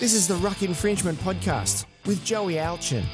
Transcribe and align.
This 0.00 0.14
is 0.14 0.26
the 0.26 0.36
Ruck 0.36 0.62
Infringement 0.62 1.18
Podcast 1.18 1.84
with 2.06 2.24
Joey 2.24 2.54
Alchin. 2.54 3.04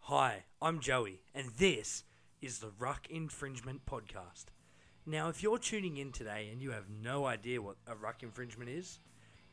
Hi, 0.00 0.42
I'm 0.60 0.80
Joey, 0.80 1.20
and 1.36 1.50
this 1.50 2.02
is 2.42 2.58
the 2.58 2.72
Ruck 2.80 3.06
Infringement 3.08 3.86
Podcast. 3.86 4.46
Now, 5.06 5.28
if 5.28 5.40
you're 5.40 5.58
tuning 5.58 5.98
in 5.98 6.10
today 6.10 6.48
and 6.50 6.60
you 6.60 6.72
have 6.72 6.90
no 6.90 7.26
idea 7.26 7.62
what 7.62 7.76
a 7.86 7.94
ruck 7.94 8.24
infringement 8.24 8.70
is, 8.70 8.98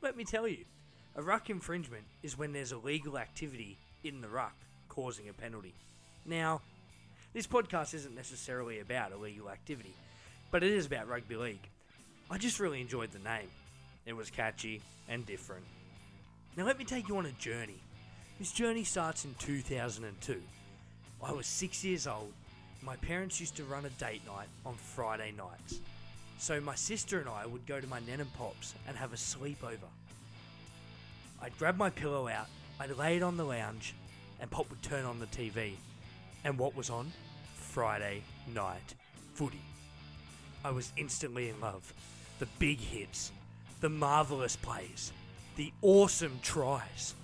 let 0.02 0.18
me 0.18 0.24
tell 0.24 0.48
you. 0.48 0.66
A 1.16 1.22
ruck 1.22 1.52
infringement 1.52 2.06
is 2.24 2.40
when 2.40 2.54
there's 2.54 2.72
illegal 2.72 3.20
activity 3.20 3.78
in 4.04 4.22
the 4.22 4.30
ruck 4.30 4.56
causing 4.90 5.30
a 5.30 5.34
penalty. 5.34 5.76
Now, 6.26 6.62
this 7.36 7.46
podcast 7.46 7.94
isn't 7.94 8.16
necessarily 8.16 8.80
about 8.80 9.12
illegal 9.12 9.50
activity, 9.50 9.94
but 10.52 10.64
it 10.64 10.72
is 10.72 10.86
about 10.86 11.10
rugby 11.10 11.36
league. 11.36 11.68
I 12.32 12.38
just 12.38 12.62
really 12.62 12.80
enjoyed 12.80 13.12
the 13.12 13.20
name. 13.20 13.50
It 14.06 14.16
was 14.16 14.32
catchy 14.32 14.82
and 15.10 15.26
different. 15.26 15.66
Now, 16.56 16.64
let 16.64 16.80
me 16.80 16.86
take 16.86 17.10
you 17.10 17.18
on 17.18 17.26
a 17.26 17.32
journey. 17.34 17.82
This 18.40 18.54
journey 18.54 18.86
starts 18.86 19.26
in 19.26 19.36
2002. 19.38 20.42
I 21.22 21.32
was 21.34 21.46
six 21.46 21.84
years 21.84 22.08
old. 22.08 22.32
My 22.82 22.96
parents 22.96 23.42
used 23.42 23.58
to 23.58 23.66
run 23.66 23.84
a 23.84 23.90
date 23.90 24.26
night 24.26 24.48
on 24.66 24.76
Friday 24.76 25.34
nights. 25.38 25.82
So 26.40 26.62
my 26.62 26.76
sister 26.76 27.20
and 27.20 27.28
I 27.28 27.46
would 27.46 27.66
go 27.66 27.82
to 27.82 27.88
my 27.88 28.00
nan 28.08 28.22
and 28.22 28.34
pops 28.36 28.76
and 28.88 28.96
have 28.96 29.12
a 29.12 29.18
sleepover. 29.18 29.92
I'd 31.42 31.58
grab 31.60 31.76
my 31.78 31.90
pillow 31.90 32.30
out, 32.30 32.48
I'd 32.80 32.96
lay 32.96 33.18
it 33.18 33.24
on 33.24 33.36
the 33.36 33.44
lounge, 33.44 33.94
and 34.40 34.50
Pop 34.50 34.70
would 34.70 34.82
turn 34.82 35.04
on 35.04 35.20
the 35.20 35.26
TV. 35.28 35.74
And 36.46 36.60
what 36.60 36.78
was 36.78 36.92
on? 36.92 37.12
Friday 37.56 38.22
night 38.54 38.94
footy. 39.34 39.60
I 40.64 40.70
was 40.70 40.94
instantly 40.96 41.50
in 41.50 41.60
love. 41.60 41.92
The 42.40 42.46
big 42.60 42.80
hits, 42.80 43.32
the 43.82 43.90
marvellous 43.90 44.56
plays, 44.56 45.12
the 45.58 45.74
awesome 45.82 46.40
tries. 46.42 47.16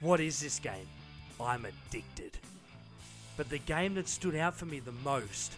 What 0.00 0.20
is 0.20 0.40
this 0.40 0.58
game? 0.58 0.88
I'm 1.38 1.66
addicted. 1.66 2.38
But 3.36 3.50
the 3.50 3.58
game 3.58 3.94
that 3.94 4.08
stood 4.08 4.34
out 4.34 4.56
for 4.56 4.66
me 4.66 4.80
the 4.80 4.92
most 5.04 5.54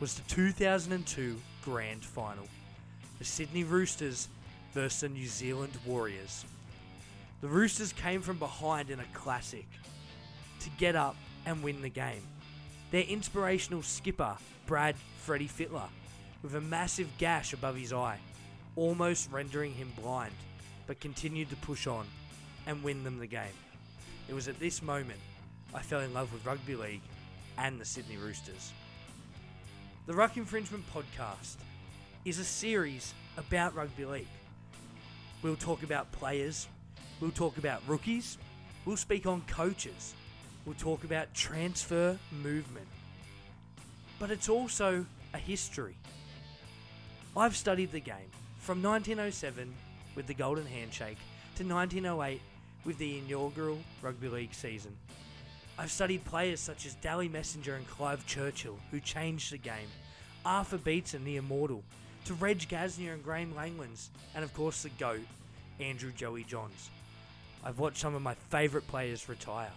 was 0.00 0.14
the 0.14 0.22
2002 0.22 1.38
Grand 1.62 2.04
Final. 2.04 2.48
The 3.18 3.24
Sydney 3.24 3.64
Roosters 3.64 4.28
versus 4.72 5.00
the 5.02 5.08
New 5.10 5.26
Zealand 5.26 5.72
Warriors. 5.86 6.44
The 7.42 7.48
Roosters 7.48 7.92
came 7.92 8.22
from 8.22 8.38
behind 8.38 8.90
in 8.90 9.00
a 9.00 9.04
classic 9.12 9.66
to 10.60 10.70
get 10.78 10.96
up 10.96 11.16
and 11.46 11.62
win 11.62 11.82
the 11.82 11.88
game. 11.88 12.22
Their 12.90 13.02
inspirational 13.02 13.82
skipper, 13.82 14.36
Brad 14.66 14.96
Freddie 15.18 15.48
Fittler, 15.48 15.88
with 16.42 16.54
a 16.54 16.60
massive 16.60 17.08
gash 17.18 17.52
above 17.52 17.76
his 17.76 17.92
eye, 17.92 18.18
almost 18.76 19.32
rendering 19.32 19.72
him 19.72 19.92
blind, 20.00 20.34
but 20.86 21.00
continued 21.00 21.50
to 21.50 21.56
push 21.56 21.86
on 21.86 22.06
and 22.66 22.82
win 22.82 23.04
them 23.04 23.18
the 23.18 23.26
game. 23.26 23.58
It 24.28 24.34
was 24.34 24.48
at 24.48 24.58
this 24.58 24.82
moment 24.82 25.20
I 25.74 25.80
fell 25.80 26.00
in 26.00 26.14
love 26.14 26.32
with 26.32 26.46
rugby 26.46 26.76
league 26.76 27.02
and 27.58 27.80
the 27.80 27.84
Sydney 27.84 28.16
Roosters. 28.16 28.72
The 30.06 30.14
Ruck 30.14 30.36
Infringement 30.36 30.84
Podcast 30.92 31.56
is 32.24 32.38
a 32.38 32.44
series 32.44 33.14
about 33.36 33.74
rugby 33.74 34.04
league. 34.04 34.26
We'll 35.42 35.56
talk 35.56 35.82
about 35.82 36.10
players, 36.12 36.68
we'll 37.20 37.30
talk 37.30 37.58
about 37.58 37.82
rookies, 37.86 38.38
we'll 38.84 38.96
speak 38.96 39.26
on 39.26 39.42
coaches, 39.42 40.14
we'll 40.64 40.74
talk 40.76 41.04
about 41.04 41.34
transfer 41.34 42.18
movement. 42.30 42.86
But 44.18 44.30
it's 44.30 44.48
also 44.48 45.04
a 45.32 45.38
history. 45.38 45.96
I've 47.36 47.56
studied 47.56 47.92
the 47.92 48.00
game 48.00 48.30
from 48.58 48.82
1907 48.82 49.74
with 50.14 50.26
the 50.26 50.34
Golden 50.34 50.66
Handshake 50.66 51.18
to 51.56 51.64
1908 51.64 52.40
with 52.84 52.98
the 52.98 53.18
inaugural 53.18 53.78
Rugby 54.02 54.28
League 54.28 54.54
season. 54.54 54.96
I've 55.78 55.90
studied 55.90 56.24
players 56.24 56.60
such 56.60 56.86
as 56.86 56.94
Dally 56.94 57.28
Messenger 57.28 57.74
and 57.74 57.86
Clive 57.88 58.24
Churchill, 58.26 58.78
who 58.90 59.00
changed 59.00 59.52
the 59.52 59.58
game, 59.58 59.88
Arthur 60.46 60.78
Beetson, 60.78 61.24
the 61.24 61.36
immortal, 61.36 61.82
to 62.26 62.34
Reg 62.34 62.60
Gasnier 62.68 63.12
and 63.12 63.24
Graham 63.24 63.52
Langlands, 63.54 64.08
and 64.34 64.44
of 64.44 64.54
course 64.54 64.84
the 64.84 64.90
GOAT, 64.90 65.26
Andrew 65.80 66.12
Joey 66.12 66.44
Johns. 66.44 66.90
I've 67.64 67.78
watched 67.80 67.98
some 67.98 68.14
of 68.14 68.22
my 68.22 68.34
favourite 68.34 68.86
players 68.86 69.28
retire 69.28 69.72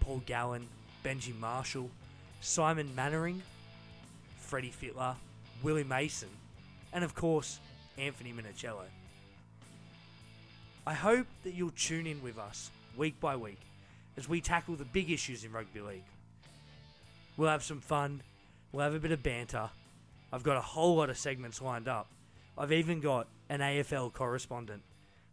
Paul 0.00 0.22
Gallen, 0.26 0.66
Benji 1.04 1.38
Marshall, 1.38 1.90
Simon 2.40 2.90
Mannering, 2.96 3.42
Freddie 4.38 4.72
Fittler, 4.72 5.14
Willie 5.62 5.84
Mason, 5.84 6.28
and 6.92 7.04
of 7.04 7.14
course, 7.14 7.60
Anthony 7.98 8.32
Minichiello. 8.32 8.84
I 10.86 10.94
hope 10.94 11.26
that 11.44 11.54
you'll 11.54 11.70
tune 11.70 12.06
in 12.06 12.22
with 12.22 12.38
us 12.38 12.70
week 12.96 13.20
by 13.20 13.36
week 13.36 13.60
as 14.16 14.28
we 14.28 14.40
tackle 14.40 14.74
the 14.74 14.84
big 14.84 15.10
issues 15.10 15.44
in 15.44 15.52
rugby 15.52 15.80
league. 15.80 16.02
We'll 17.36 17.50
have 17.50 17.62
some 17.62 17.80
fun, 17.80 18.22
we'll 18.72 18.84
have 18.84 18.94
a 18.94 18.98
bit 18.98 19.12
of 19.12 19.22
banter. 19.22 19.70
I've 20.32 20.42
got 20.42 20.56
a 20.56 20.62
whole 20.62 20.96
lot 20.96 21.10
of 21.10 21.18
segments 21.18 21.60
lined 21.60 21.88
up. 21.88 22.08
I've 22.56 22.72
even 22.72 23.00
got 23.00 23.26
an 23.48 23.60
AFL 23.60 24.12
correspondent 24.12 24.82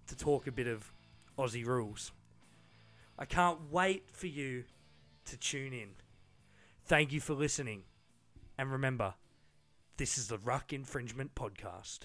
to 0.08 0.16
talk 0.16 0.48
a 0.48 0.52
bit 0.52 0.68
of 0.68 0.92
Aussie 1.38 1.66
rules. 1.66 2.12
I 3.20 3.26
can't 3.26 3.72
wait 3.72 4.10
for 4.12 4.28
you 4.28 4.66
to 5.26 5.38
tune 5.38 5.74
in. 5.74 5.90
Thank 6.86 7.12
you 7.12 7.20
for 7.20 7.34
listening. 7.34 7.84
And 8.58 8.72
remember, 8.72 9.16
this 9.98 10.18
is 10.18 10.28
the 10.28 10.38
Ruck 10.38 10.72
Infringement 10.72 11.36
Podcast. 11.36 12.02